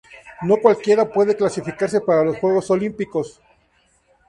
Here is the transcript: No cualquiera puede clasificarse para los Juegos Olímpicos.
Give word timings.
No 0.41 0.57
cualquiera 0.57 1.07
puede 1.07 1.35
clasificarse 1.37 2.01
para 2.01 2.23
los 2.23 2.37
Juegos 2.39 2.71
Olímpicos. 2.71 3.39